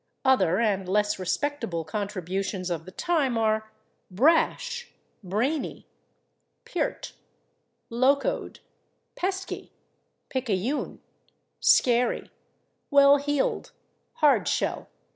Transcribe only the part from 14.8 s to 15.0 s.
(/e.